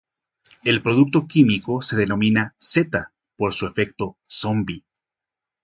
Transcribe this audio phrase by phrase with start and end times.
[0.63, 4.83] El producto químico se denomina "Z" por su efecto "zombi".